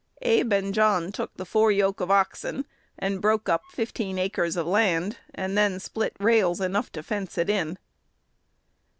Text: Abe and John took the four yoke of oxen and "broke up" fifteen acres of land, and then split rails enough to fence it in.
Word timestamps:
Abe 0.23 0.51
and 0.53 0.73
John 0.73 1.11
took 1.11 1.37
the 1.37 1.45
four 1.45 1.71
yoke 1.71 1.99
of 1.99 2.09
oxen 2.09 2.65
and 2.97 3.21
"broke 3.21 3.47
up" 3.47 3.61
fifteen 3.69 4.17
acres 4.17 4.57
of 4.57 4.65
land, 4.65 5.17
and 5.35 5.55
then 5.55 5.79
split 5.79 6.15
rails 6.19 6.59
enough 6.59 6.91
to 6.93 7.03
fence 7.03 7.37
it 7.37 7.51
in. 7.51 7.77